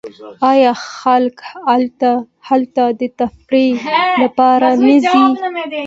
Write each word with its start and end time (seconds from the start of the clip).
آیا 0.51 0.73
خلک 0.97 1.35
هلته 2.47 2.83
د 2.99 3.01
تفریح 3.19 3.77
لپاره 4.21 4.69
نه 4.85 4.95
ځي؟ 5.07 5.17